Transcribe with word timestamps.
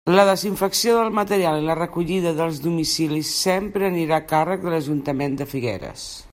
La 0.09 0.21
desinfecció 0.27 0.93
del 0.99 1.11
material 1.17 1.59
i 1.59 1.67
la 1.67 1.75
recollida 1.79 2.31
dels 2.39 2.57
domicilis 2.63 3.35
sempre 3.43 3.87
anirà 3.93 4.19
a 4.21 4.25
càrrec 4.35 4.65
de 4.65 4.75
l'Ajuntament 4.77 5.37
de 5.43 5.53
Figueres. 5.57 6.09